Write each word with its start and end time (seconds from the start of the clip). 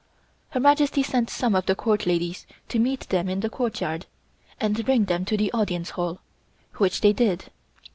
Her 0.49 0.59
Majesty 0.59 1.03
sent 1.03 1.29
some 1.29 1.53
of 1.53 1.67
the 1.67 1.75
Court 1.75 2.07
ladies 2.07 2.47
to 2.69 2.79
meet 2.79 3.01
them 3.09 3.29
in 3.29 3.41
the 3.41 3.51
courtyard, 3.51 4.07
and 4.59 4.83
bring 4.83 5.05
them 5.05 5.25
to 5.25 5.37
the 5.37 5.51
Audience 5.53 5.91
Hall, 5.91 6.21
which 6.77 7.01
they 7.01 7.13
did. 7.13 7.51